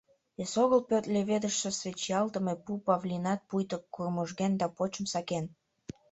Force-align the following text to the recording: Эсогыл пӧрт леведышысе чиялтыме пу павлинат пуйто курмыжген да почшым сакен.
Эсогыл 0.41 0.81
пӧрт 0.89 1.05
леведышысе 1.13 1.89
чиялтыме 2.01 2.53
пу 2.63 2.71
павлинат 2.85 3.39
пуйто 3.49 3.77
курмыжген 3.93 4.53
да 4.61 4.67
почшым 4.77 5.05
сакен. 5.13 5.45